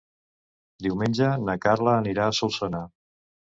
Diumenge 0.85 1.29
na 1.43 1.57
Carla 1.67 1.95
anirà 1.99 2.25
a 2.25 2.35
Solsona. 2.41 2.83